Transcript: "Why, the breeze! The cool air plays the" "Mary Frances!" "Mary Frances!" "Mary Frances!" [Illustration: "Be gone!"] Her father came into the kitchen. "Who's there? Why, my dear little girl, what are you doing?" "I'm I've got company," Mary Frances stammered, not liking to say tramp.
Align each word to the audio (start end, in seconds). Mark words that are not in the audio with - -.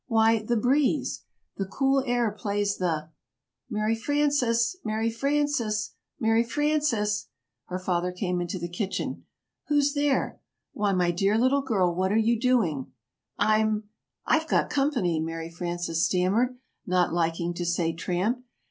"Why, 0.07 0.41
the 0.41 0.57
breeze! 0.57 1.25
The 1.57 1.67
cool 1.67 2.03
air 2.07 2.31
plays 2.31 2.77
the" 2.77 3.09
"Mary 3.69 3.93
Frances!" 3.93 4.75
"Mary 4.83 5.11
Frances!" 5.11 5.91
"Mary 6.19 6.43
Frances!" 6.43 7.27
[Illustration: 7.69 7.69
"Be 7.69 7.69
gone!"] 7.69 7.77
Her 7.77 7.85
father 7.85 8.11
came 8.11 8.41
into 8.41 8.57
the 8.57 8.67
kitchen. 8.67 9.25
"Who's 9.67 9.93
there? 9.93 10.39
Why, 10.73 10.91
my 10.93 11.11
dear 11.11 11.37
little 11.37 11.61
girl, 11.61 11.93
what 11.93 12.11
are 12.11 12.17
you 12.17 12.39
doing?" 12.39 12.91
"I'm 13.37 13.89
I've 14.25 14.47
got 14.47 14.71
company," 14.71 15.19
Mary 15.19 15.51
Frances 15.51 16.03
stammered, 16.03 16.57
not 16.87 17.13
liking 17.13 17.53
to 17.53 17.63
say 17.63 17.93
tramp. 17.93 18.43